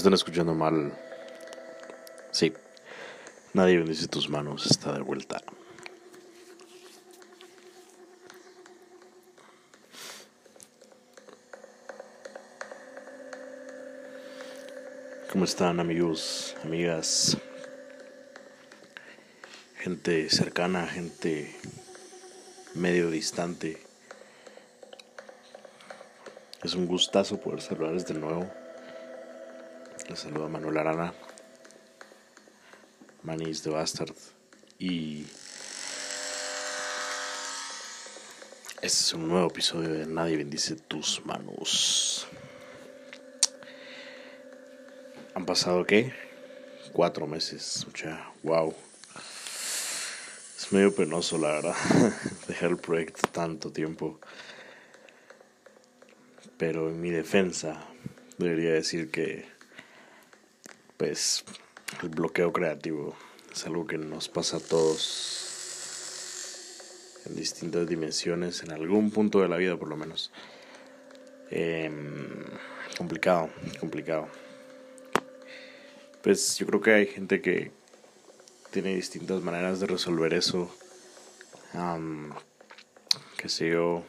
[0.00, 0.94] Están escuchando mal.
[2.30, 2.54] Sí.
[3.52, 4.64] Nadie bendice tus manos.
[4.64, 5.42] Está de vuelta.
[15.30, 17.36] ¿Cómo están amigos, amigas?
[19.80, 21.54] Gente cercana, gente
[22.72, 23.76] medio distante.
[26.62, 28.59] Es un gustazo poder saludarles de nuevo.
[30.10, 31.14] Les saluda Manuel Arana,
[33.22, 34.16] Manis de Bastard.
[34.76, 35.24] Y
[38.82, 42.26] este es un nuevo episodio de Nadie bendice tus manos.
[45.36, 46.12] Han pasado, ¿qué?
[46.92, 47.86] Cuatro meses.
[47.94, 48.74] O sea, wow.
[50.58, 51.76] Es medio penoso, la verdad,
[52.48, 54.18] dejar el proyecto tanto tiempo.
[56.58, 57.86] Pero en mi defensa,
[58.38, 59.59] debería decir que,
[61.00, 61.44] pues,
[62.02, 63.16] el bloqueo creativo
[63.50, 65.56] es algo que nos pasa a todos
[67.24, 70.30] en distintas dimensiones, en algún punto de la vida por lo menos.
[71.50, 72.44] Em,
[72.98, 73.48] complicado,
[73.80, 74.28] complicado.
[76.22, 77.72] Pues yo creo que hay gente que
[78.70, 80.70] tiene distintas maneras de resolver eso.
[83.38, 84.04] que yo,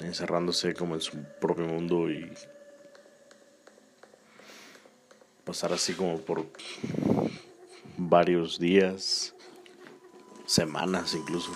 [0.00, 2.32] encerrándose como en su propio mundo y
[5.48, 6.44] pasar así como por
[7.96, 9.34] varios días,
[10.44, 11.50] semanas incluso.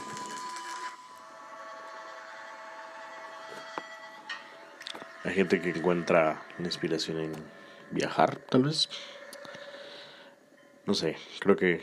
[5.24, 7.32] Hay gente que encuentra inspiración en
[7.90, 8.88] viajar, tal vez.
[10.86, 11.82] No sé, creo que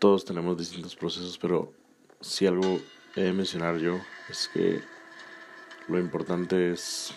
[0.00, 1.72] todos tenemos distintos procesos, pero
[2.20, 2.80] si algo
[3.14, 4.82] he de mencionar yo es que
[5.86, 7.14] lo importante es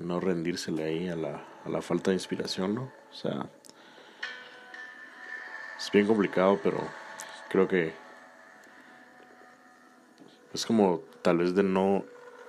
[0.00, 2.92] no rendírsele ahí a la, a la falta de inspiración, ¿no?
[3.10, 3.48] O sea,
[5.78, 6.78] es bien complicado, pero
[7.48, 7.92] creo que
[10.52, 12.04] es como tal vez de no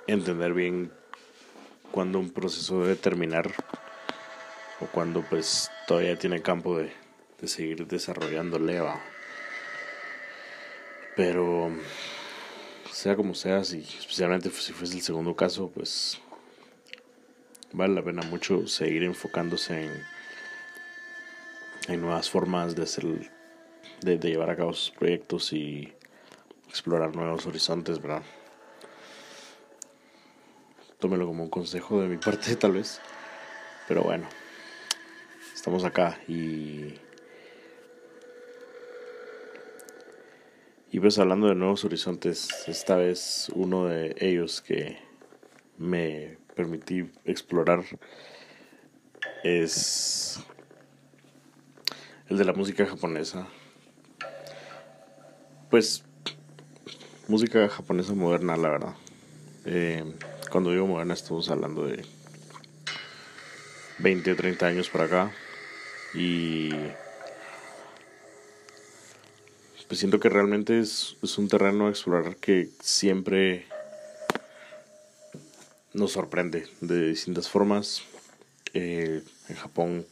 [0.07, 0.91] entender bien
[1.91, 3.51] cuando un proceso debe terminar
[4.79, 6.91] o cuando pues todavía tiene campo de,
[7.39, 8.99] de seguir desarrollando leva.
[11.15, 11.71] Pero
[12.91, 16.19] sea como sea, si, especialmente si fuese el segundo caso, pues
[17.73, 20.03] vale la pena mucho seguir enfocándose en,
[21.87, 23.05] en nuevas formas de hacer
[24.01, 25.93] de, llevar a cabo sus proyectos y
[26.67, 28.23] explorar nuevos horizontes, ¿verdad?
[31.01, 33.01] tómelo como un consejo de mi parte tal vez.
[33.87, 34.27] Pero bueno,
[35.53, 36.95] estamos acá y...
[40.93, 44.97] Y pues hablando de nuevos horizontes, esta vez uno de ellos que
[45.77, 47.83] me permití explorar
[49.43, 50.39] es
[52.29, 53.47] el de la música japonesa.
[55.69, 56.03] Pues
[57.27, 58.93] música japonesa moderna, la verdad.
[59.65, 60.03] Eh,
[60.49, 62.05] cuando digo moderna estamos hablando de
[63.99, 65.31] 20 o 30 años para acá.
[66.13, 66.71] Y
[69.87, 73.65] pues siento que realmente es, es un terreno a explorar que siempre
[75.93, 78.01] nos sorprende de distintas formas.
[78.73, 80.05] Eh, en Japón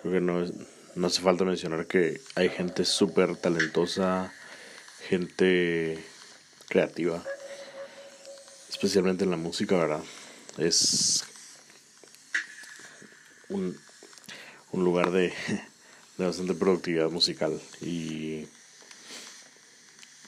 [0.00, 0.44] creo que no,
[0.94, 4.32] no hace falta mencionar que hay gente súper talentosa,
[5.08, 6.02] gente
[6.68, 7.22] creativa
[8.84, 10.02] especialmente en la música, ¿verdad?
[10.58, 11.24] Es
[13.48, 13.78] un,
[14.72, 15.32] un lugar de,
[16.18, 18.46] de bastante productividad musical y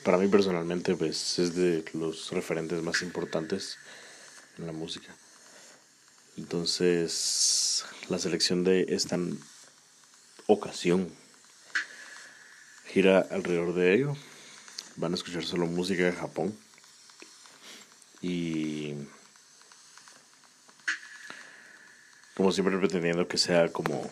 [0.04, 3.78] para mí personalmente pues es de los referentes más importantes
[4.58, 5.14] en la música.
[6.36, 9.18] Entonces, la selección de esta
[10.46, 11.10] ocasión
[12.86, 14.16] gira alrededor de ello.
[14.96, 16.58] Van a escuchar solo música de Japón.
[18.22, 18.94] Y
[22.34, 24.10] como siempre pretendiendo que sea como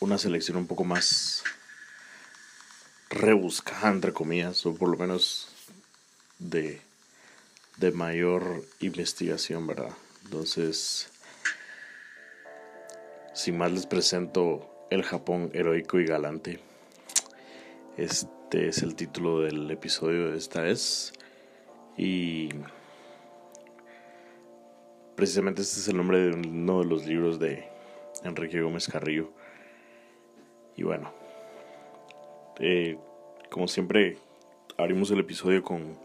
[0.00, 1.44] una selección un poco más
[3.10, 5.55] rebuscada entre comillas o por lo menos
[6.38, 6.80] de
[7.78, 9.92] de mayor investigación verdad
[10.24, 11.10] entonces
[13.34, 16.60] sin más les presento el Japón heroico y galante
[17.96, 21.14] este es el título del episodio de esta vez.
[21.96, 22.50] Y
[25.14, 27.66] precisamente este es el nombre de uno de los libros de
[28.22, 29.32] Enrique Gómez Carrillo.
[30.76, 31.10] Y bueno,
[32.60, 32.98] eh,
[33.50, 34.18] como siempre,
[34.76, 35.98] abrimos el episodio con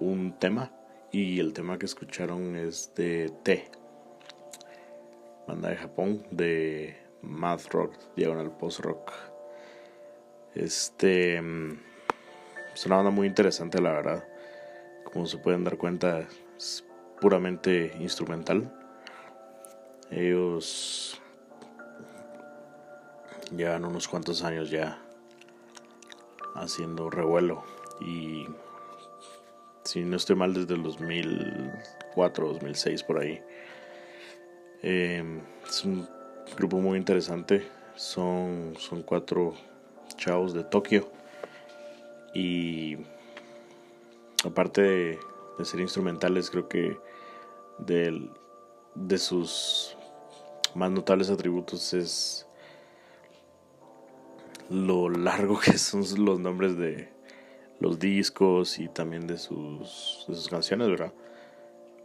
[0.00, 0.72] un tema
[1.12, 3.70] y el tema que escucharon es de T,
[5.46, 9.12] banda de Japón de math rock, diagonal post rock.
[10.54, 11.78] Este mm,
[12.74, 14.24] es una banda muy interesante, la verdad.
[15.04, 16.26] Como se pueden dar cuenta,
[16.56, 16.84] es
[17.20, 18.72] puramente instrumental.
[20.10, 21.20] Ellos
[23.54, 25.00] llevan unos cuantos años ya
[26.54, 27.64] haciendo revuelo
[28.00, 28.46] y
[29.86, 33.40] si no estoy mal desde el 2004 2006 por ahí.
[34.82, 36.08] Eh, es un
[36.56, 37.68] grupo muy interesante.
[37.94, 39.54] Son, son cuatro
[40.16, 41.08] chavos de Tokio.
[42.34, 42.96] Y
[44.44, 45.18] aparte de,
[45.64, 46.98] ser instrumentales creo que
[47.78, 48.28] de,
[48.94, 49.96] de sus
[50.74, 52.46] más notables atributos es
[54.68, 57.15] lo largo que son los nombres de
[57.80, 61.12] los discos y también de sus, de sus canciones, ¿verdad?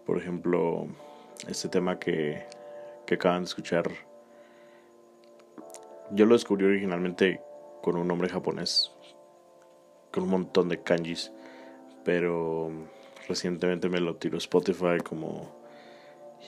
[0.05, 0.87] Por ejemplo,
[1.47, 2.45] este tema que,
[3.05, 3.89] que acaban de escuchar,
[6.11, 7.41] yo lo descubrí originalmente
[7.81, 8.91] con un nombre japonés,
[10.11, 11.31] con un montón de kanjis,
[12.03, 12.69] pero
[13.27, 15.61] recientemente me lo tiró Spotify como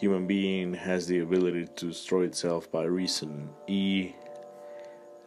[0.01, 4.13] Human Being has the ability to destroy itself by reason y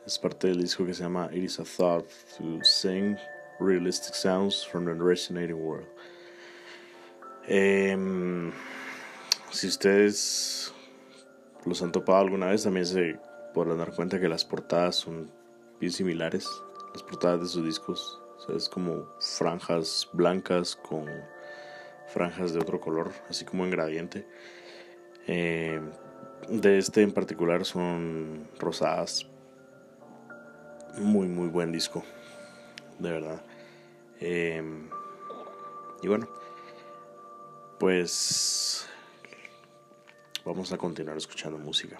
[0.04, 3.16] es parte del disco que se llama It is a Thought to Sing
[3.60, 5.88] Realistic Sounds from the Resonating World.
[7.48, 8.52] Em,
[9.50, 10.72] si ustedes
[11.64, 13.18] los han topado alguna vez, también se
[13.54, 15.30] podrán dar cuenta que las portadas son
[15.80, 16.48] bien similares.
[16.92, 18.20] Las portadas de sus discos.
[18.54, 21.06] es como franjas blancas con
[22.06, 24.26] franjas de otro color, así como en gradiente.
[25.26, 25.90] Em,
[26.48, 29.26] de este en particular son rosadas,
[30.98, 32.04] muy, muy buen disco.
[32.98, 33.44] De verdad.
[34.20, 34.88] Em,
[36.02, 36.28] y bueno,
[37.78, 38.88] pues
[40.44, 41.98] vamos a continuar escuchando música.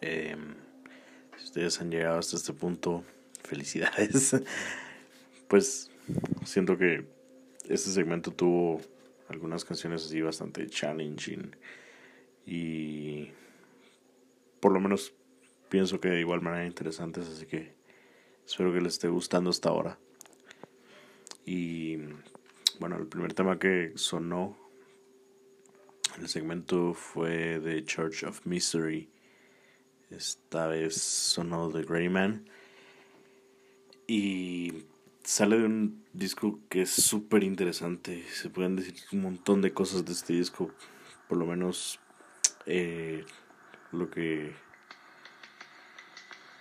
[0.00, 0.54] Em,
[1.36, 3.04] si ustedes han llegado hasta este punto,
[3.44, 4.36] felicidades.
[5.48, 5.90] pues
[6.44, 7.04] siento que
[7.68, 8.80] este segmento tuvo
[9.28, 11.56] algunas canciones así bastante challenging
[12.46, 13.30] y
[14.60, 15.14] por lo menos
[15.68, 17.74] pienso que de igual manera interesantes, así que
[18.46, 19.98] espero que les esté gustando hasta ahora.
[21.46, 21.98] Y
[22.78, 24.63] bueno, el primer tema que sonó
[26.18, 29.08] el segmento fue The Church of Mystery.
[30.10, 32.48] Esta vez sonó The Grey Man.
[34.06, 34.84] Y
[35.22, 38.24] sale de un disco que es súper interesante.
[38.32, 40.70] Se pueden decir un montón de cosas de este disco.
[41.28, 41.98] Por lo menos
[42.66, 43.24] eh,
[43.92, 44.52] lo que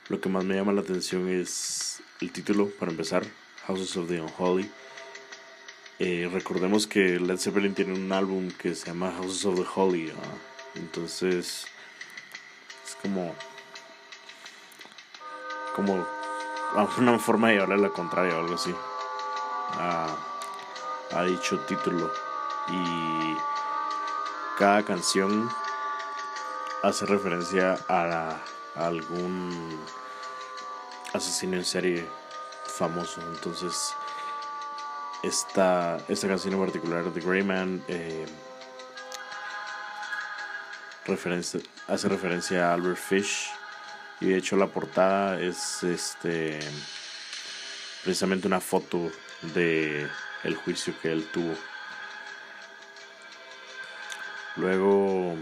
[0.10, 3.24] lo que más me llama la atención es el título, para empezar,
[3.68, 4.70] Houses of the Unholy
[6.00, 10.14] eh, recordemos que Led Zeppelin tiene un álbum que se llama Houses of the Holy.
[10.76, 11.68] Entonces,
[12.86, 13.36] es como.
[15.76, 16.06] Como
[16.98, 18.74] una forma de llevarle la contraria o algo así.
[19.74, 20.16] A,
[21.12, 22.12] a dicho título.
[22.70, 23.36] Y
[24.58, 25.50] cada canción
[26.82, 28.38] hace referencia a,
[28.76, 29.80] a algún
[31.14, 32.08] asesino en serie
[32.66, 33.22] famoso.
[33.34, 33.96] Entonces
[35.24, 38.26] esta, esta canción en particular, The Grey Man, eh,
[41.88, 43.49] hace referencia a Albert Fish.
[44.19, 46.59] Y de hecho la portada es este
[48.03, 49.11] precisamente una foto
[49.53, 50.07] de
[50.43, 51.55] el juicio que él tuvo.
[54.55, 55.36] Luego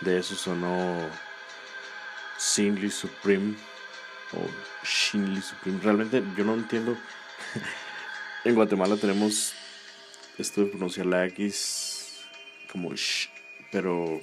[0.00, 1.08] de eso sonó
[2.38, 3.56] Shinley Supreme
[4.32, 5.80] o Shinley Supreme.
[5.82, 6.96] Realmente yo no entiendo
[8.48, 9.52] En Guatemala tenemos
[10.38, 12.24] esto de pronunciar la X
[12.72, 13.28] como sh,
[13.70, 14.22] pero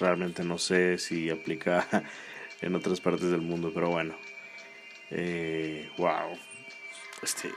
[0.00, 1.86] realmente no sé si aplica
[2.62, 4.16] en otras partes del mundo, pero bueno.
[5.10, 6.38] Eh, wow.
[7.22, 7.52] Este,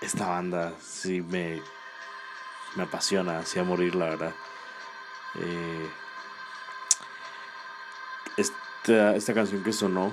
[0.00, 1.62] esta banda sí me,
[2.74, 4.34] me apasiona, así a morir, la verdad.
[5.36, 5.88] Eh,
[8.38, 10.12] esta, esta canción que sonó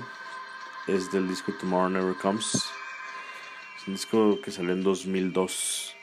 [0.85, 2.71] es del disco Tomorrow Never Comes
[3.87, 5.95] un disco que salió en 2002.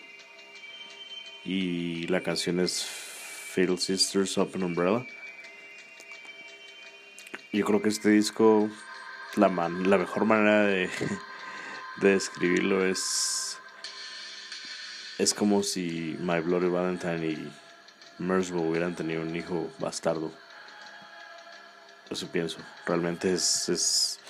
[1.45, 5.07] Y la canción es Fatal Sisters Open Umbrella.
[7.53, 8.69] Yo creo que este disco,
[9.37, 10.91] la, man, la mejor manera de,
[12.01, 13.59] de describirlo es.
[15.19, 17.53] Es como si My Bloody Valentine y
[18.19, 20.33] Mersbo hubieran tenido un hijo bastardo.
[22.11, 22.59] Eso pienso.
[22.87, 24.21] Realmente es, es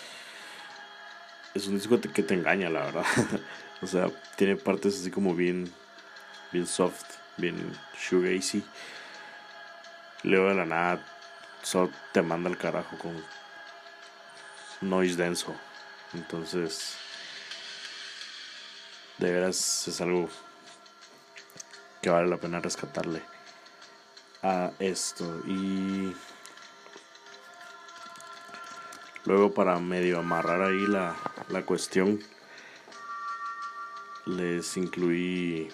[1.58, 3.04] es un disco que te engaña, la verdad.
[3.82, 5.70] o sea, tiene partes así como bien,
[6.52, 7.04] bien soft,
[7.36, 8.64] bien shoegazy.
[10.22, 11.04] Luego de la nada,
[11.62, 13.22] solo te manda el carajo con
[14.80, 15.54] noise denso.
[16.14, 16.96] Entonces,
[19.18, 20.28] de veras es algo
[22.00, 23.22] que vale la pena rescatarle
[24.42, 25.42] a esto.
[25.46, 26.14] Y
[29.28, 31.14] Luego para medio amarrar ahí la,
[31.50, 32.18] la cuestión,
[34.24, 35.68] les incluí...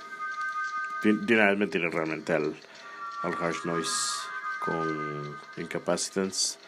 [1.05, 2.57] De una vez me tiré realmente al,
[3.23, 3.93] harsh noise
[4.59, 6.59] con incapacitance,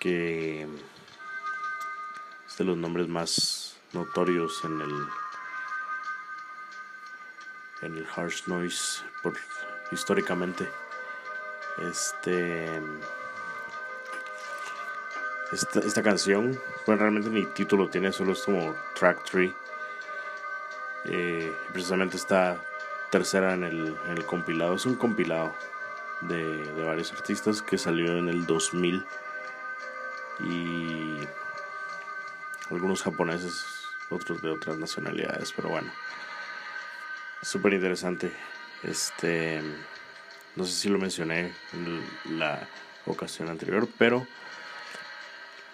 [0.00, 0.62] que
[2.46, 5.08] es de los nombres más notorios en el
[7.82, 9.36] en el harsh noise por
[9.92, 10.66] históricamente.
[11.90, 12.80] Este
[15.52, 19.52] esta, esta canción, pues realmente ni título tiene, solo es como track 3.
[21.06, 22.60] Eh, precisamente esta
[23.10, 25.54] tercera en el, compilado, es un compilado
[26.22, 29.06] de, de, varios artistas que salió en el 2000
[30.40, 31.16] y
[32.70, 33.64] algunos japoneses,
[34.10, 35.90] otros de otras nacionalidades, pero bueno,
[37.42, 38.30] súper interesante.
[38.82, 39.62] Este,
[40.56, 42.68] no sé si lo mencioné en la
[43.06, 44.26] ocasión anterior, pero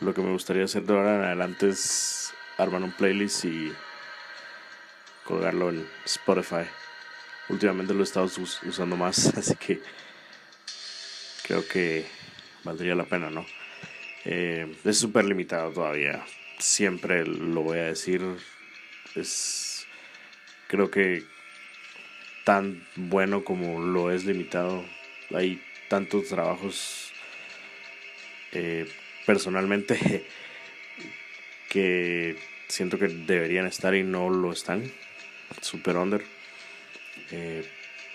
[0.01, 3.73] lo que me gustaría hacer de ahora en adelante es armar un playlist y
[5.25, 6.65] colgarlo en Spotify.
[7.49, 9.81] Últimamente lo he estado usando más, así que
[11.47, 12.07] creo que
[12.65, 13.47] valdría la pena, ¿no?
[14.25, 16.25] Eh, es súper limitado todavía.
[16.59, 18.23] Siempre lo voy a decir.
[19.15, 19.87] Es.
[20.67, 21.25] Creo que
[22.45, 24.85] tan bueno como lo es limitado.
[25.35, 27.13] Hay tantos trabajos
[28.53, 28.89] eh,
[29.27, 30.27] personalmente
[31.71, 32.37] que
[32.69, 34.91] siento que deberían estar y no lo están.
[35.61, 36.25] Super under.
[37.31, 37.65] Eh,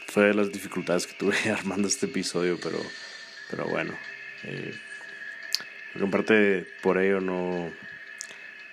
[0.07, 2.80] fue de las dificultades que tuve armando este episodio, pero
[3.49, 3.93] Pero bueno,
[4.43, 4.74] eh,
[5.95, 7.72] en parte por ello no,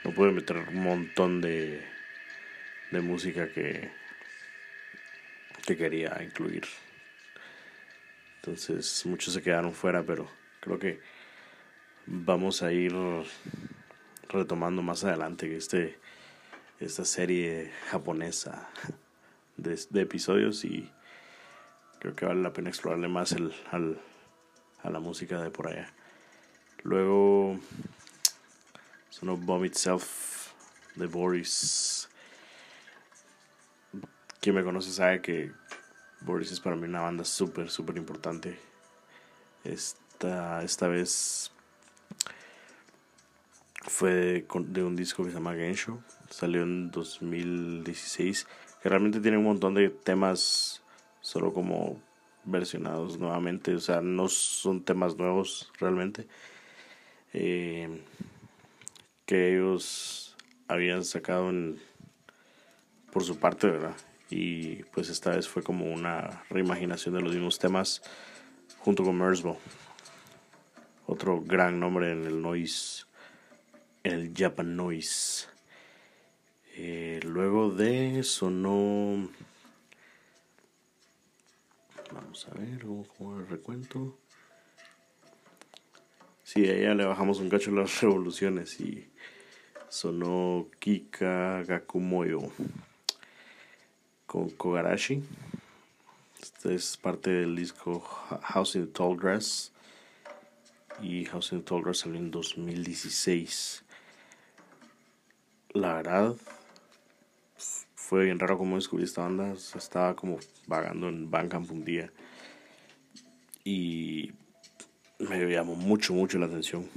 [0.05, 1.83] no pude meter un montón de,
[2.91, 3.91] de música que,
[5.67, 6.65] que quería incluir.
[8.37, 10.31] Entonces muchos se quedaron fuera, pero
[10.61, 11.01] creo que
[12.07, 12.95] vamos a ir
[14.29, 15.99] retomando más adelante este,
[16.81, 18.69] esta serie japonesa
[19.57, 20.91] de, episodios y
[21.99, 24.01] creo que vale la pena explorarle más el, al,
[24.83, 25.93] a la música de por allá.
[26.83, 27.59] Luego
[29.11, 30.53] sonó Bomb Itself
[30.95, 32.09] de Boris.
[34.41, 35.53] Quien me conoce sabe que
[36.21, 38.59] Boris es para mí una banda súper, súper importante.
[39.65, 41.51] Esta, esta vez
[43.87, 45.99] fue de, un disco que se llama Gensho.
[46.31, 48.47] Salió en 2016.
[48.83, 50.83] Que realmente tiene un montón de temas
[51.21, 52.01] solo como
[52.45, 53.75] versionados nuevamente.
[53.75, 56.27] O sea, no son temas nuevos realmente.
[57.33, 58.03] Eh,
[59.25, 60.37] que ellos
[60.69, 61.81] habían sacado en,
[63.13, 63.97] por su parte, ¿verdad?
[64.31, 68.03] Y pues esta vez fue como una reimaginación de los mismos temas
[68.79, 69.59] junto con Merzbow.
[71.07, 73.06] Otro gran nombre en el noise,
[74.07, 75.49] el Japan noise.
[76.77, 79.29] Eh, luego de sonó.
[82.13, 82.87] Vamos a ver
[83.17, 84.17] cómo el recuento.
[86.45, 89.11] Sí, a ella le bajamos un cacho las revoluciones y
[89.89, 92.41] sonó Kika Gakumoyo
[94.27, 95.25] con Kogarashi.
[96.41, 99.73] Este es parte del disco House in the Tall Grass.
[101.03, 103.86] Y House in the Tall Grass salió en 2016.
[105.77, 106.35] La verdad,
[107.95, 109.53] fue bien raro como descubrí esta banda.
[109.53, 112.11] Estaba como vagando en Bandcamp un día.
[113.63, 114.33] Y
[115.19, 116.89] me llamó mucho, mucho la atención.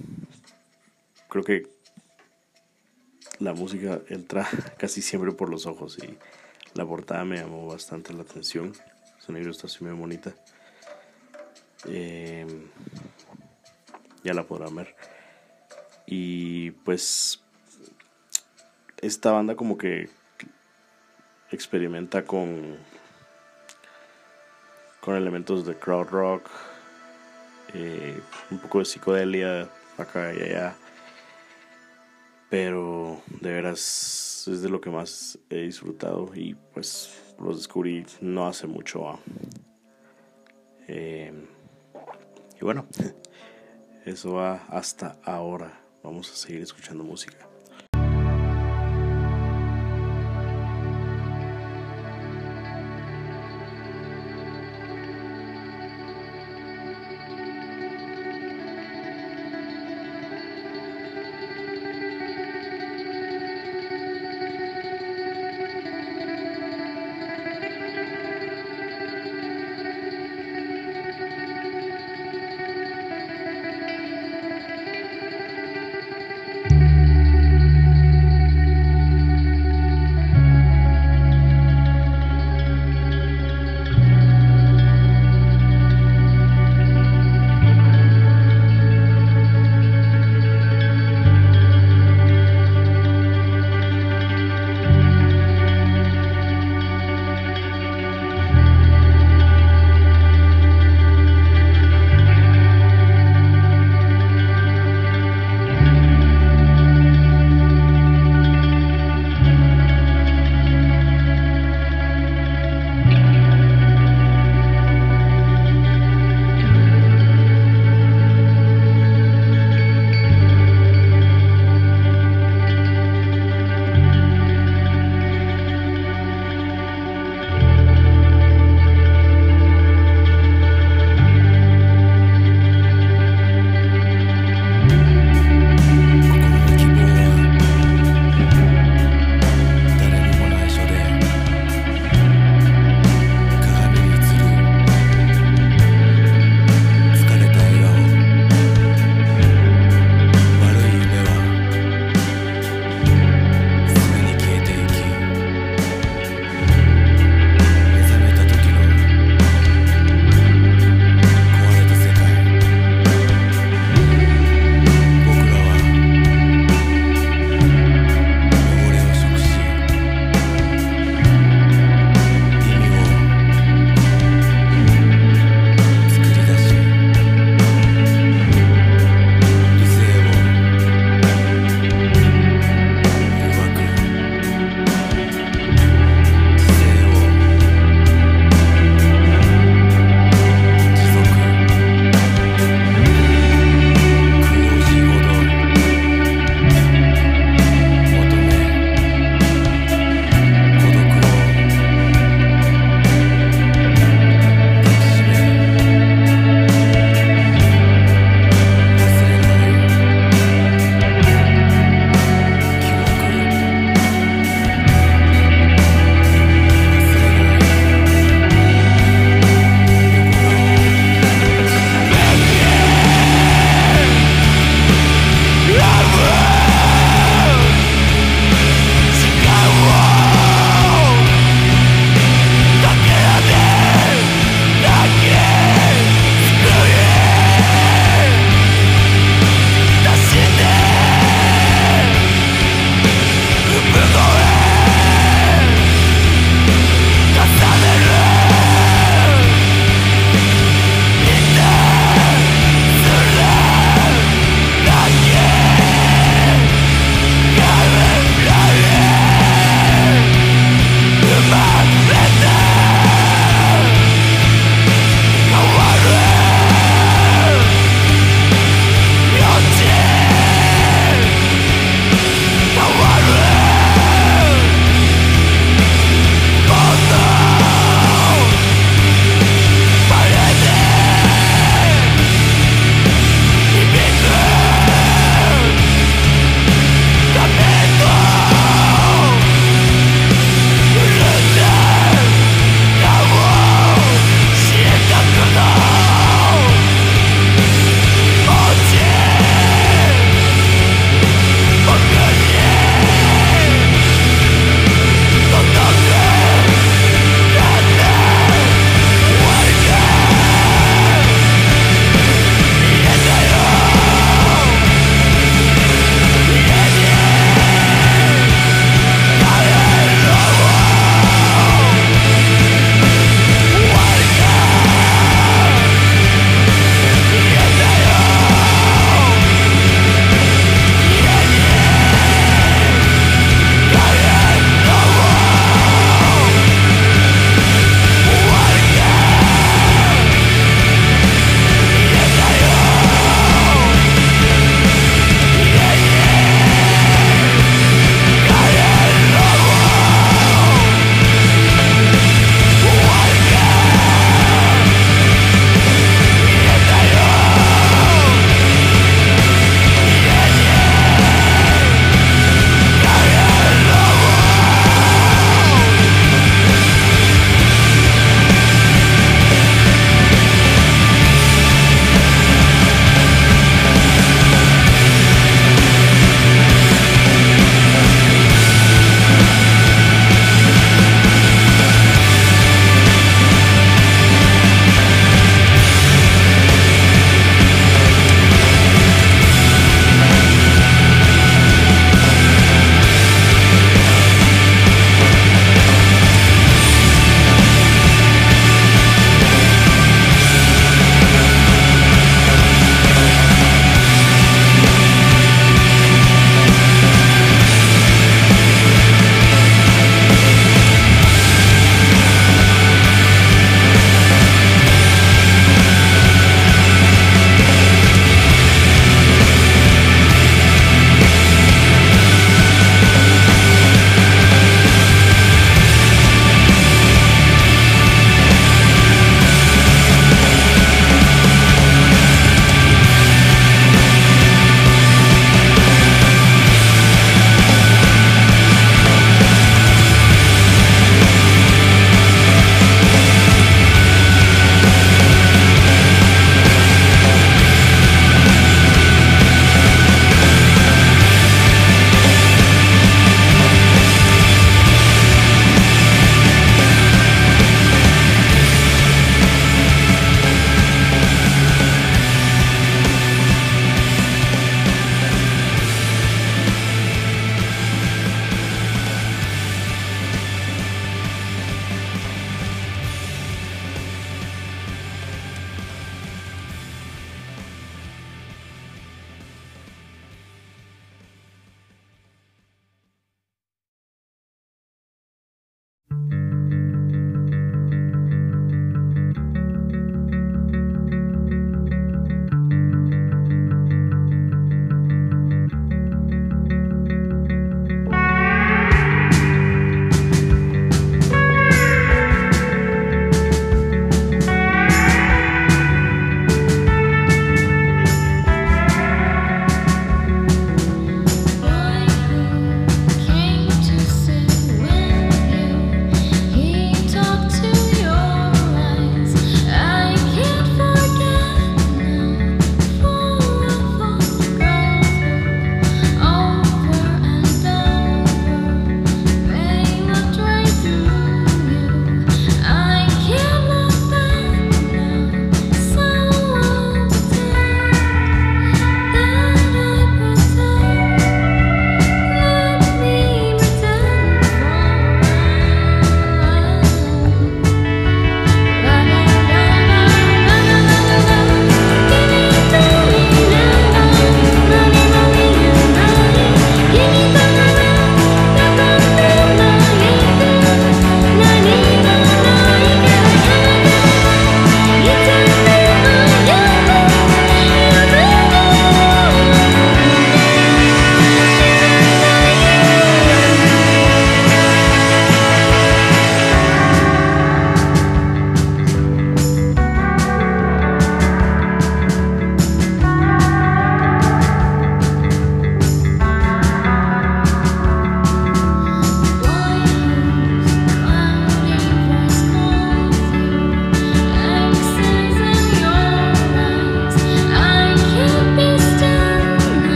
[1.28, 1.68] Creo que
[3.40, 6.18] la música entra casi siempre por los ojos y
[6.74, 8.72] la portada me llamó bastante la atención.
[9.20, 10.34] Es una ilustración muy bonita.
[11.84, 12.70] Em,
[14.24, 14.96] ya la podrán ver.
[16.06, 17.44] Y pues
[19.02, 20.10] esta banda como que
[21.52, 22.78] experimenta con
[25.00, 26.50] con elementos de crowd rock,
[27.74, 28.20] eh,
[28.52, 30.76] un poco de psicodelia acá y allá.
[32.50, 38.48] Pero de veras es de lo que más he disfrutado y pues los descubrí no
[38.48, 39.20] hace mucho.
[40.88, 41.32] Eh,
[42.60, 42.88] y bueno,
[44.06, 45.80] eso va hasta ahora.
[46.04, 47.49] Vamos a seguir escuchando música.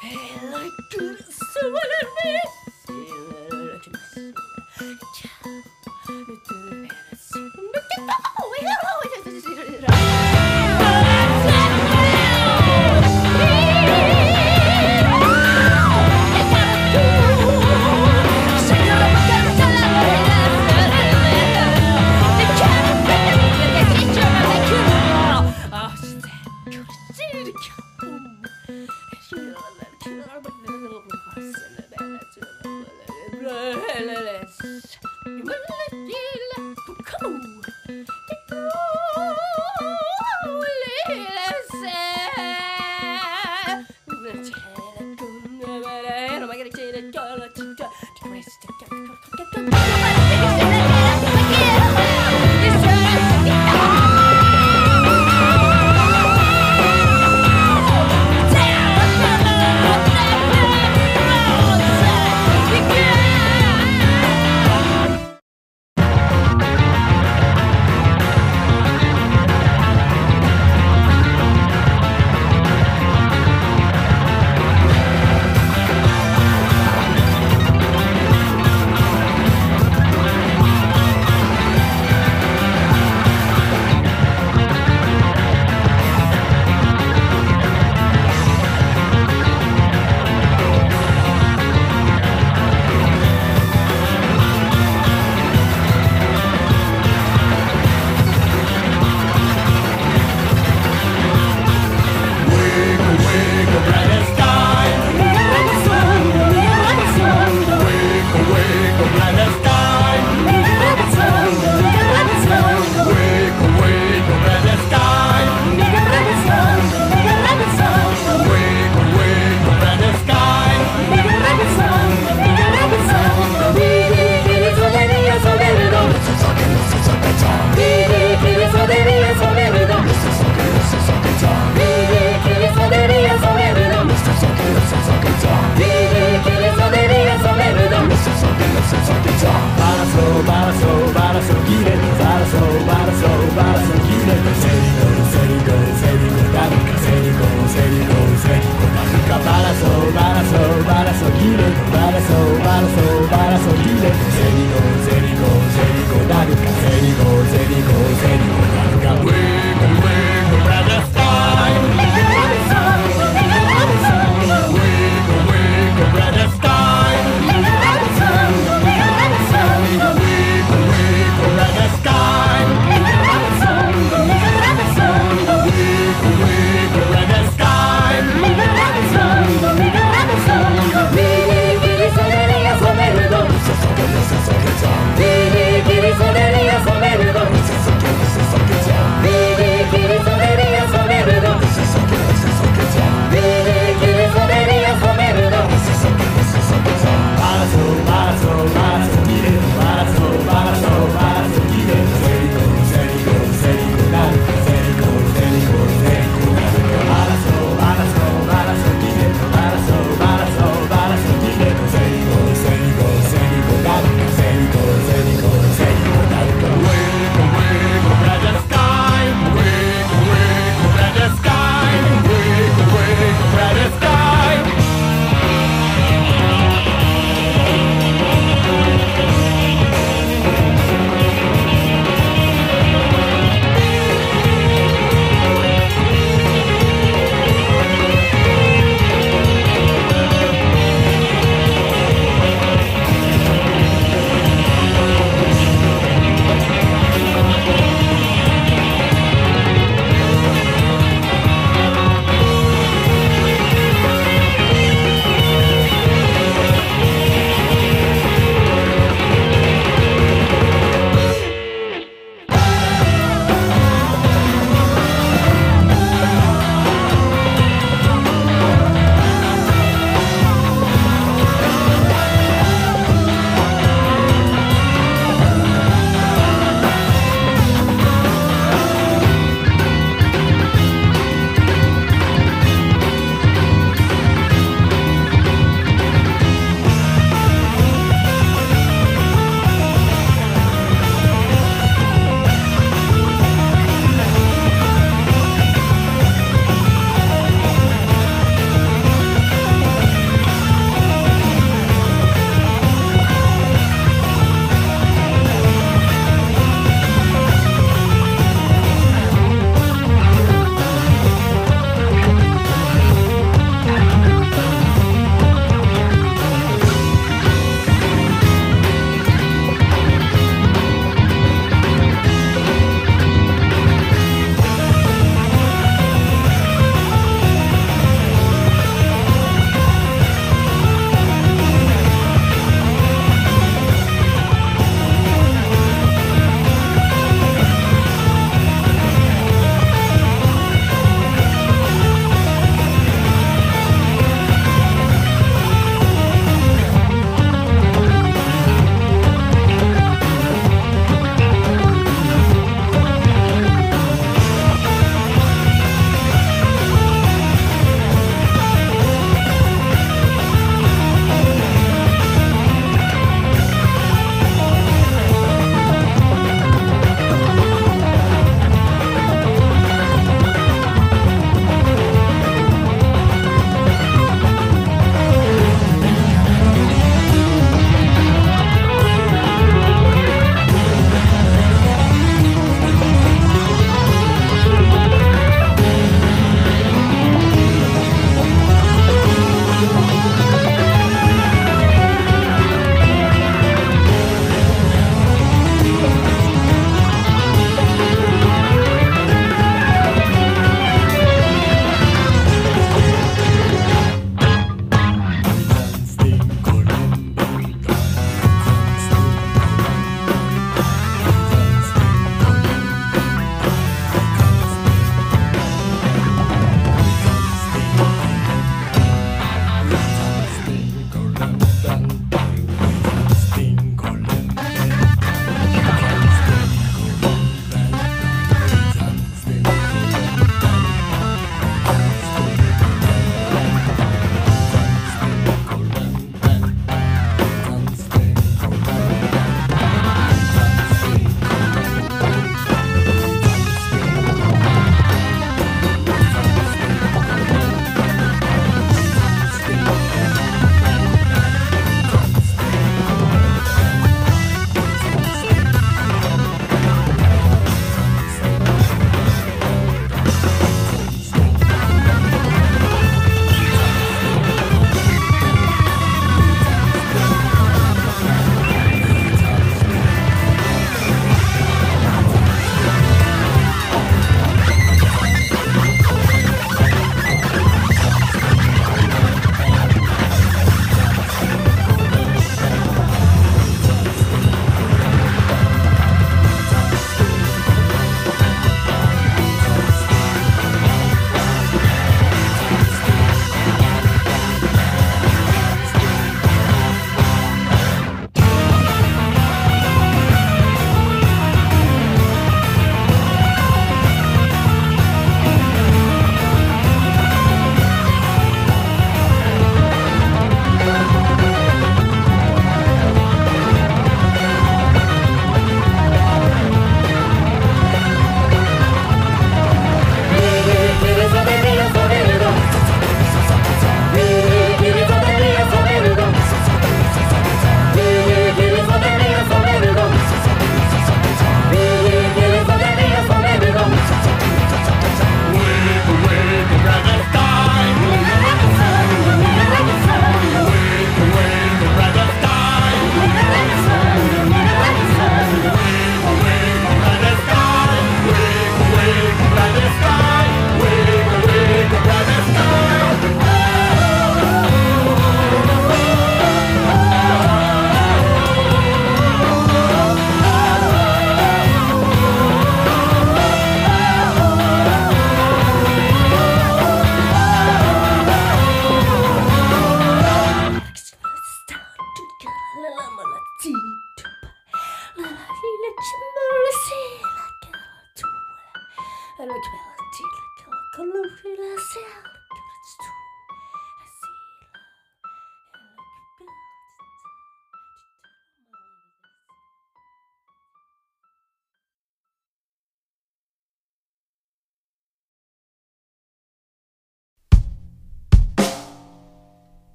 [0.00, 0.37] Hey!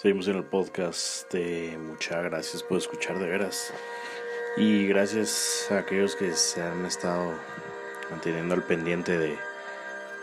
[0.00, 1.34] Seguimos en el podcast.
[1.76, 3.72] muchas gracias por escuchar de veras.
[4.56, 7.34] Y gracias a aquellos que se han estado
[8.08, 9.36] manteniendo al pendiente de,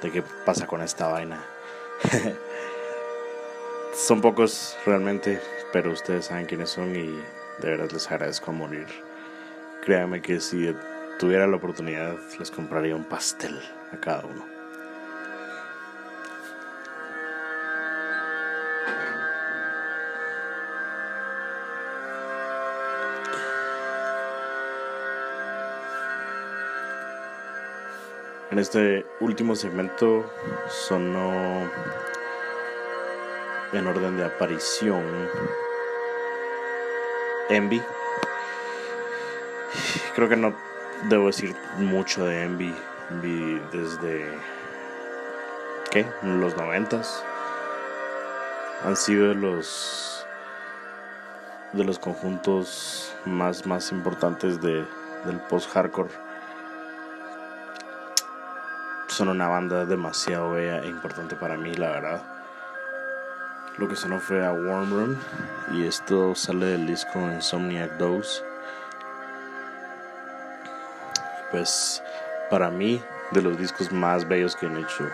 [0.01, 1.43] de qué pasa con esta vaina.
[3.93, 5.41] son pocos realmente,
[5.73, 7.07] pero ustedes saben quiénes son y
[7.61, 8.87] de veras les agradezco a morir.
[9.83, 10.73] Créanme que si
[11.19, 13.59] tuviera la oportunidad les compraría un pastel
[13.91, 14.54] a cada uno.
[28.55, 30.23] En este último segmento
[30.69, 31.69] sonó
[33.73, 35.03] en orden de aparición
[37.49, 37.83] Envy.
[40.15, 40.55] Creo que no
[41.09, 42.73] debo decir mucho de Envy.
[43.73, 44.25] Desde
[45.91, 46.05] ¿qué?
[46.23, 47.25] Los noventas.
[48.85, 50.25] Han sido de los
[51.73, 54.85] de los conjuntos más más importantes de,
[55.25, 56.24] del post hardcore
[59.15, 62.21] son una banda demasiado bella e importante para mí, la verdad.
[63.77, 65.17] Lo que sonó fue a Warm Room
[65.71, 68.43] y esto sale del disco Insomniac Dose.
[71.49, 72.03] Pues
[72.49, 73.01] para mí,
[73.31, 75.07] de los discos más bellos que han hecho.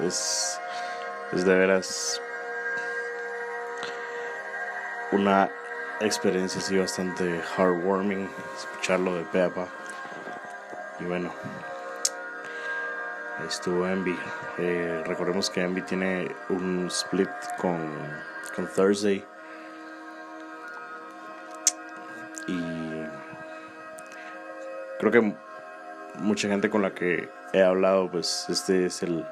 [0.00, 0.60] Es,
[1.32, 2.20] es de veras
[5.10, 5.48] una
[6.00, 8.28] experiencia así bastante heartwarming
[8.58, 9.68] escucharlo de Pepa.
[11.00, 11.32] Y bueno,
[13.46, 14.16] estuvo Envy.
[14.58, 17.28] Eh, recordemos que Envy tiene un split
[17.58, 17.78] con,
[18.54, 19.24] con Thursday.
[22.46, 22.60] Y
[24.98, 25.34] creo que
[26.18, 29.24] mucha gente con la que he hablado, pues este es el,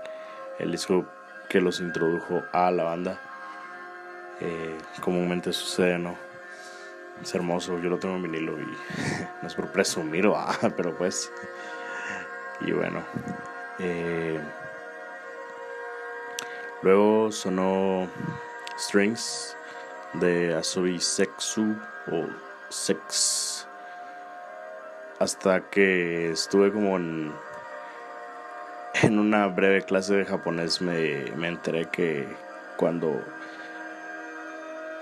[0.59, 1.07] el disco
[1.49, 3.20] que los introdujo a la banda.
[4.41, 6.16] Eh, comúnmente sucede, ¿no?
[7.23, 8.65] Es hermoso, yo lo tengo en vinilo y
[9.43, 10.29] no es por presumir,
[10.77, 11.31] pero pues.
[12.61, 13.03] Y bueno,
[13.83, 14.41] eh,
[16.83, 18.09] luego sonó
[18.79, 19.57] Strings
[20.15, 21.77] de Asobi Sexu
[22.11, 22.27] o
[22.69, 23.67] Sex.
[25.19, 27.33] Hasta que estuve como en,
[29.03, 32.27] en una breve clase de japonés me, me enteré que
[32.77, 33.21] cuando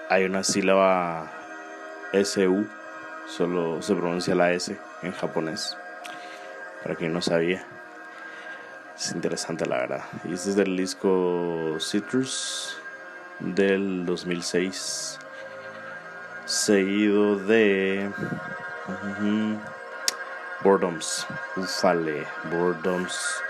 [0.08, 1.30] hay una sílaba
[2.12, 2.66] SU,
[3.26, 5.76] solo se pronuncia la S en japonés.
[6.82, 7.64] Para quien no sabía.
[9.00, 10.04] Es interesante la verdad.
[10.24, 12.76] Y este es del disco Citrus
[13.38, 15.18] del 2006.
[16.44, 18.10] Seguido de...
[20.62, 21.26] Boredoms.
[21.56, 22.26] Ufale.
[22.50, 23.42] Boredoms.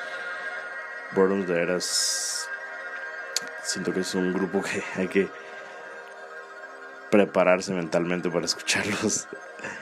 [1.17, 2.49] Boredoms de veras...
[3.65, 5.29] Siento que es un grupo que hay que
[7.11, 9.27] prepararse mentalmente para escucharlos.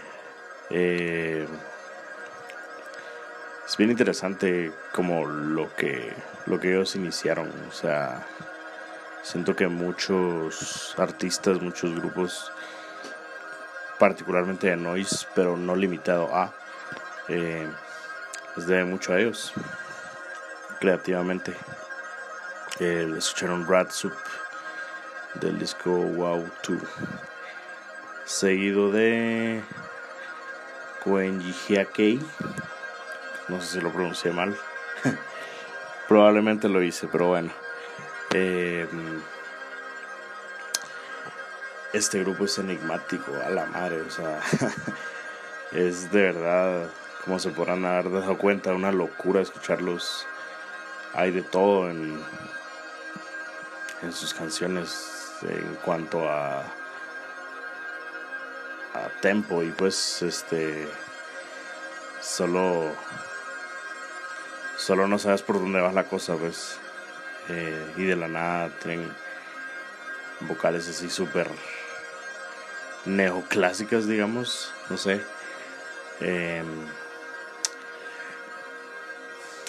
[0.71, 1.47] eh,
[3.69, 6.13] es bien interesante como lo que
[6.47, 8.27] lo que ellos iniciaron o sea
[9.23, 12.51] siento que muchos artistas muchos grupos
[13.99, 16.55] particularmente de noise pero no limitado a
[17.29, 17.69] eh,
[18.57, 19.53] les debe mucho a ellos
[20.79, 21.55] creativamente.
[22.81, 24.15] Eh, escucharon Rat Soup
[25.41, 26.79] del disco Wow 2
[28.25, 29.63] seguido de
[31.95, 32.21] Kei
[33.49, 34.57] no sé si lo pronuncié mal.
[36.09, 37.51] Probablemente lo hice, pero bueno.
[38.35, 38.87] Eh,
[41.93, 44.41] este grupo es enigmático, a la madre, o sea,
[45.73, 46.91] es de verdad,
[47.25, 50.27] como se podrán haber dado cuenta, una locura escucharlos.
[51.15, 52.23] Hay de todo en,
[54.03, 56.61] en sus canciones en cuanto a,
[58.95, 60.89] a tempo y pues este
[62.21, 62.93] solo
[64.79, 66.79] solo no sabes por dónde va la cosa, pues.
[67.51, 69.11] Eh, y de la nada tienen
[70.41, 71.49] vocales así súper
[73.05, 75.21] neoclásicas, digamos, no sé.
[76.21, 76.87] Em,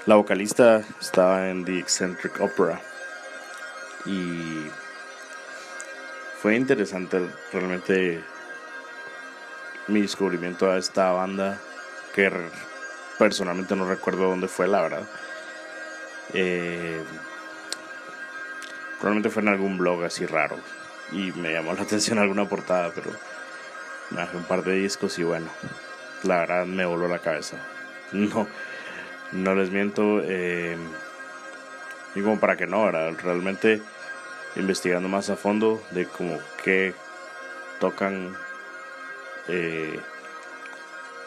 [0.05, 2.81] la vocalista estaba en The Eccentric Opera
[4.05, 4.69] y
[6.41, 8.23] fue interesante realmente
[9.87, 11.59] mi descubrimiento a esta banda
[12.13, 12.31] que
[13.19, 15.03] personalmente no recuerdo dónde fue, la verdad.
[16.33, 17.03] Eh,
[18.97, 20.57] probablemente fue en algún blog así raro
[21.11, 23.11] y me llamó la atención alguna portada, pero
[24.09, 25.47] me hace un par de discos y bueno,
[26.23, 27.57] la verdad me voló la cabeza.
[28.11, 28.47] No,
[29.33, 30.21] no les miento.
[30.23, 30.75] Eh,
[32.15, 33.13] y como para que no, ¿verdad?
[33.21, 33.81] realmente
[34.55, 36.95] investigando más a fondo de como que
[37.79, 38.35] tocan.
[39.47, 39.99] Eh,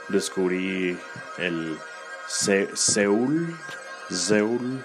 [0.09, 0.99] descubrí
[1.39, 1.79] el
[2.27, 3.57] Seúl,
[4.11, 4.85] Seúl,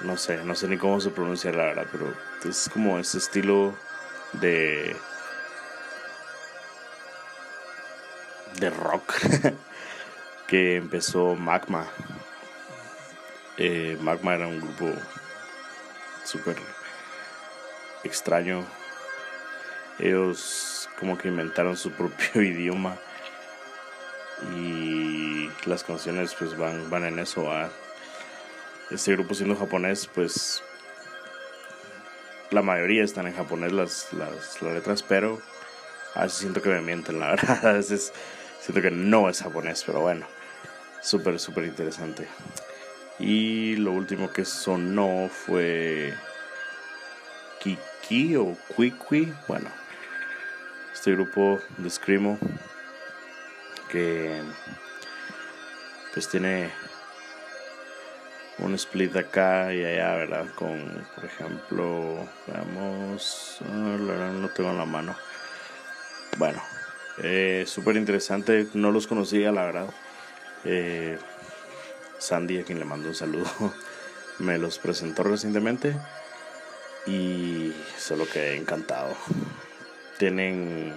[0.00, 2.12] no sé, no sé ni cómo se pronuncia la verdad, pero
[2.48, 3.74] es como ese estilo
[4.34, 4.96] de
[8.58, 9.14] de rock
[10.46, 11.86] que empezó Magma.
[13.58, 14.92] Eh, Magma era un grupo
[16.24, 16.56] súper
[18.04, 18.64] extraño.
[19.98, 22.96] Ellos como que inventaron su propio idioma
[24.54, 27.48] y las canciones pues van, van en eso.
[28.90, 30.62] Este grupo siendo japonés pues
[32.50, 35.40] la mayoría están en japonés las, las, las letras, pero
[36.14, 37.66] a veces siento que me mienten, la verdad.
[37.66, 38.12] A veces
[38.60, 40.26] siento que no es japonés, pero bueno,
[41.02, 42.28] súper, súper interesante.
[43.18, 46.14] Y lo último que sonó fue
[47.60, 49.70] Kiki o Quiqui, bueno,
[50.92, 52.38] este grupo de Screamo
[53.90, 54.42] que
[56.12, 56.70] pues tiene
[58.58, 60.46] un split acá y allá, ¿verdad?
[60.54, 65.14] Con, por ejemplo, veamos, ah, no tengo en la mano.
[66.38, 66.62] Bueno,
[67.18, 69.88] eh, súper interesante, no los conocía, la verdad.
[70.64, 71.18] Eh,
[72.18, 73.46] Sandy, a quien le mando un saludo,
[74.38, 75.94] me los presentó recientemente
[77.06, 79.14] y solo quedé encantado.
[80.18, 80.94] Tienen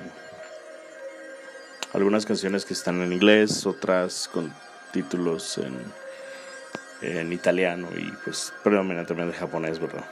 [1.94, 4.54] algunas canciones que están en inglés, otras con
[4.92, 5.78] títulos en,
[7.02, 10.06] en italiano y pues predominantemente japonés, ¿verdad?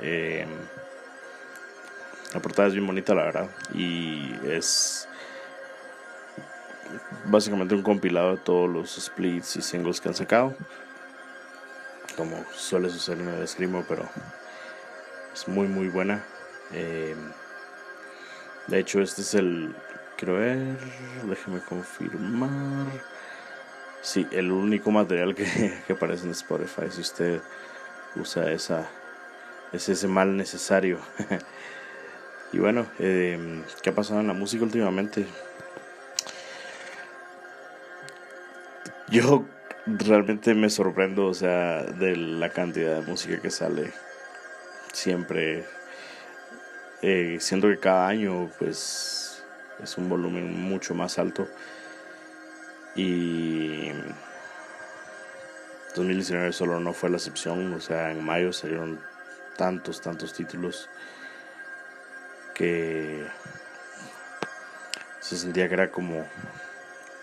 [0.00, 0.46] Eh,
[2.32, 5.08] la portada es bien bonita, la verdad, y es
[7.26, 10.54] básicamente un compilado de todos los splits y singles que han sacado,
[12.16, 14.08] como suele suceder en el Screamo, pero
[15.32, 16.24] es muy muy buena.
[16.72, 17.14] Eh,
[18.66, 19.74] de hecho, este es el
[20.16, 20.78] Quiero ver,
[21.24, 22.86] déjeme confirmar.
[24.00, 25.44] Sí, el único material que,
[25.86, 26.82] que aparece en Spotify.
[26.90, 27.40] Si usted
[28.16, 28.88] usa esa,
[29.72, 30.98] es ese mal necesario.
[32.52, 35.26] y bueno, eh, ¿qué ha pasado en la música últimamente?
[39.08, 39.46] Yo
[39.86, 43.92] realmente me sorprendo, o sea, de la cantidad de música que sale.
[44.92, 45.64] Siempre.
[47.02, 49.23] Eh, siento que cada año, pues
[49.82, 51.48] es un volumen mucho más alto.
[52.96, 53.90] Y
[55.94, 59.00] 2019 solo no fue la excepción, o sea, en mayo salieron
[59.56, 60.88] tantos, tantos títulos
[62.54, 63.26] que
[65.20, 66.26] se sentía que era como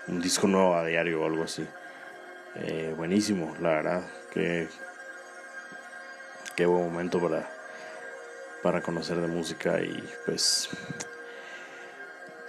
[0.07, 1.65] un disco nuevo a diario o algo así.
[2.55, 4.01] Eh, buenísimo, la verdad,
[4.31, 4.67] que
[6.55, 7.49] qué buen momento para,
[8.61, 10.69] para conocer de música y pues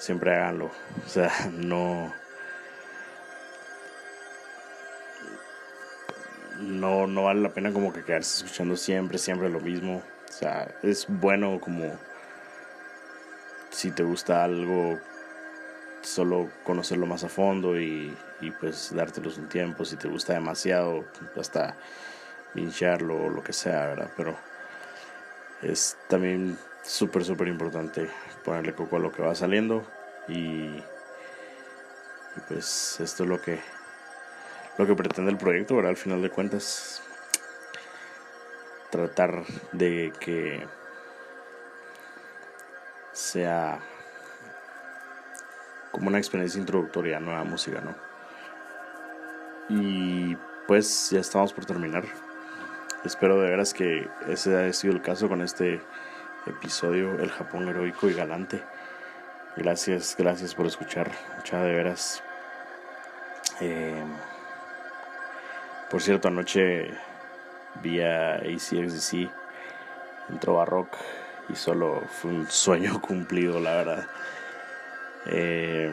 [0.02, 0.66] siempre háganlo.
[1.04, 2.12] O sea, no.
[6.60, 10.02] No, no vale la pena como que quedarse escuchando siempre, siempre lo mismo.
[10.28, 11.98] O sea, es bueno como
[13.70, 14.98] si te gusta algo,
[16.02, 19.84] solo conocerlo más a fondo y, y pues dártelos un tiempo.
[19.84, 21.04] Si te gusta demasiado,
[21.38, 21.76] hasta
[22.54, 24.10] pincharlo o lo que sea, ¿verdad?
[24.16, 24.36] Pero
[25.62, 28.08] es también súper, súper importante
[28.44, 29.84] ponerle coco a lo que va saliendo
[30.28, 30.82] y,
[32.48, 33.60] pues esto es lo que
[34.78, 35.90] lo que pretende el proyecto, ¿verdad?
[35.90, 37.02] Al final de cuentas
[38.90, 40.66] tratar de que
[43.12, 43.80] sea
[45.90, 47.94] como una experiencia introductoria a nueva música, ¿no?
[49.68, 50.36] Y
[50.66, 52.04] pues ya estamos por terminar.
[53.04, 55.80] Espero de veras que ese haya sido el caso con este
[56.46, 58.62] episodio El Japón heroico y galante.
[59.56, 62.22] Gracias, gracias por escuchar, muchas de veras.
[63.60, 64.02] Eh,
[65.90, 66.90] por cierto, anoche
[67.82, 69.30] vi a ACXDC,
[70.30, 70.96] entró a rock
[71.48, 74.06] y solo fue un sueño cumplido, la verdad.
[75.26, 75.92] Eh,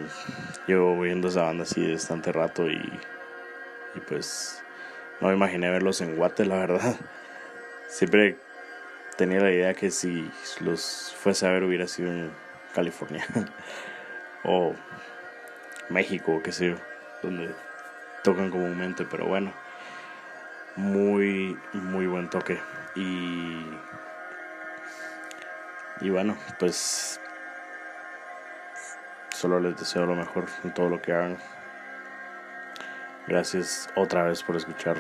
[0.68, 2.82] llevo viendo esa banda así de bastante rato y,
[3.96, 4.64] y pues
[5.22, 6.96] no me imaginé verlos en Guate, la verdad.
[7.88, 8.38] Siempre
[9.20, 10.32] tenía la idea que si
[10.62, 12.32] los fuese a ver hubiera sido en
[12.74, 13.26] California
[14.46, 14.74] o
[15.90, 16.76] México, qué sé yo,
[17.22, 17.54] donde
[18.24, 19.52] tocan comúnmente, pero bueno,
[20.78, 22.62] muy, muy buen toque.
[22.96, 23.66] Y,
[26.00, 27.20] y bueno, pues
[29.32, 31.38] solo les deseo lo mejor en todo lo que hagan.
[33.28, 34.98] Gracias otra vez por escuchar.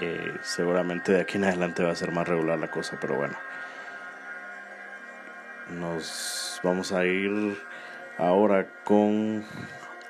[0.00, 3.36] Eh, seguramente de aquí en adelante va a ser más regular la cosa, pero bueno.
[5.70, 7.56] nos vamos a ir
[8.18, 9.44] ahora con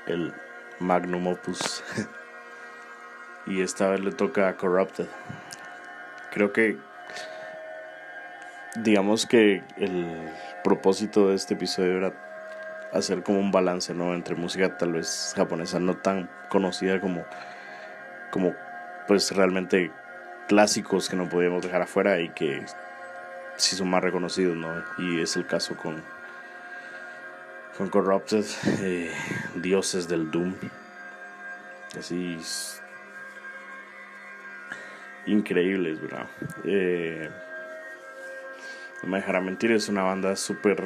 [0.07, 0.35] el
[0.81, 1.85] Magnum Opus.
[3.47, 5.07] y esta vez le toca a Corrupted.
[6.33, 6.77] Creo que
[8.77, 10.31] digamos que el
[10.65, 12.13] propósito de este episodio era
[12.93, 14.15] hacer como un balance, ¿no?
[14.15, 17.25] Entre música tal vez japonesa no tan conocida como,
[18.31, 18.55] como
[19.07, 19.91] pues realmente
[20.49, 22.65] clásicos que no podíamos dejar afuera y que
[23.57, 24.83] sí son más reconocidos, ¿no?
[24.99, 26.03] Y es el caso con,
[27.77, 28.45] con Corrupted,
[28.81, 29.13] eh,
[29.57, 30.55] Dioses del Doom.
[31.99, 32.39] Así
[35.27, 36.27] increíbles, ¿verdad?
[36.65, 37.29] Eh,
[39.03, 40.83] no me dejará mentir, es una banda súper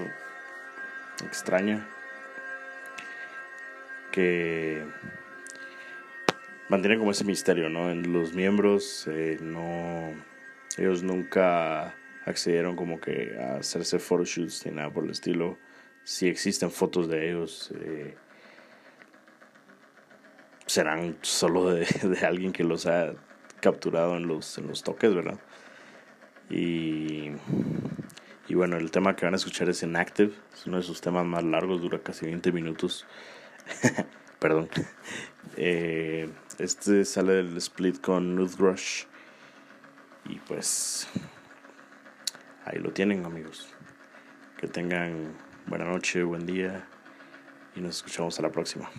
[1.25, 1.87] extraña
[4.11, 4.85] que
[6.71, 7.91] mantiene como ese misterio, ¿no?
[7.91, 10.15] En los miembros, eh, no,
[10.79, 11.95] ellos nunca
[12.25, 15.59] accedieron como que a hacerse photoshoots ni nada por el estilo.
[16.05, 18.15] Si existen fotos de ellos, eh,
[20.67, 23.15] serán solo de, de, alguien que los ha
[23.61, 25.41] capturado en los, en los toques, ¿verdad?
[26.49, 27.33] Y,
[28.49, 31.27] y bueno, el tema que van a escuchar es Inactive, es uno de sus temas
[31.27, 33.07] más largos, dura casi 20 minutos.
[34.39, 34.69] Perdón.
[35.57, 36.29] Eh,
[36.61, 39.05] este sale del split con Rush
[40.27, 41.09] Y pues
[42.67, 43.69] ahí lo tienen amigos.
[44.59, 45.35] Que tengan
[45.67, 46.87] buena noche, buen día
[47.75, 48.91] y nos escuchamos a la próxima.